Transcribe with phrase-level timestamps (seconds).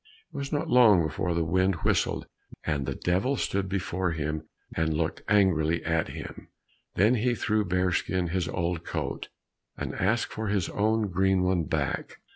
[0.33, 2.25] It was not long before the wind whistled,
[2.63, 6.49] and the Devil stood before him and looked angrily at him;
[6.95, 9.29] then he threw Bearskin his old coat,
[9.77, 12.17] and asked for his own green one back.